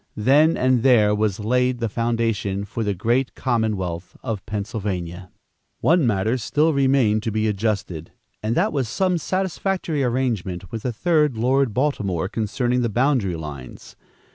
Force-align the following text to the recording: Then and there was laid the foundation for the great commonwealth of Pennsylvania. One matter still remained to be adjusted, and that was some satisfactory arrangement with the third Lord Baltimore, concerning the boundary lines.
Then 0.17 0.57
and 0.57 0.81
there 0.81 1.13
was 1.13 1.39
laid 1.39 1.77
the 1.77 1.87
foundation 1.87 2.65
for 2.65 2.83
the 2.83 2.95
great 2.95 3.35
commonwealth 3.35 4.17
of 4.23 4.43
Pennsylvania. 4.47 5.29
One 5.79 6.07
matter 6.07 6.39
still 6.39 6.73
remained 6.73 7.21
to 7.21 7.31
be 7.31 7.47
adjusted, 7.47 8.11
and 8.41 8.55
that 8.57 8.73
was 8.73 8.89
some 8.89 9.19
satisfactory 9.19 10.03
arrangement 10.03 10.71
with 10.71 10.81
the 10.81 10.91
third 10.91 11.37
Lord 11.37 11.71
Baltimore, 11.75 12.27
concerning 12.27 12.81
the 12.81 12.89
boundary 12.89 13.35
lines. 13.35 13.95